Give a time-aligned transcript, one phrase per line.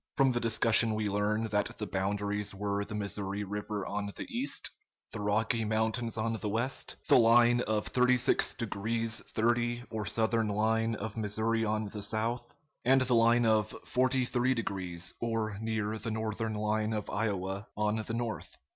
[0.17, 4.71] From the discussion we learn that the boundaries were the Missouri River on the east,
[5.13, 10.95] the Rocky Mountains on the west, the line of 36 degrees 30' or southern line
[10.95, 16.55] of Missouri on the south, and the line of 43 degrees, or near the northern
[16.55, 18.57] line of Iowa, on the north.